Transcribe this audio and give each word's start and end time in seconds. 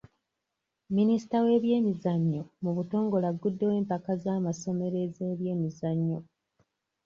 Minisita 0.97 1.35
w'ebyemizannyo 1.45 2.41
mu 2.63 2.71
butongole 2.77 3.25
aguddewo 3.31 3.73
empaka 3.81 4.11
z'amasomero 4.21 4.97
ez'ebyemizannyo. 5.05 6.19